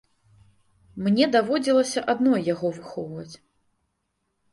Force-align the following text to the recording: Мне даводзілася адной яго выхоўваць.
Мне 1.07 1.27
даводзілася 1.35 2.03
адной 2.13 2.41
яго 2.53 2.67
выхоўваць. 2.79 3.35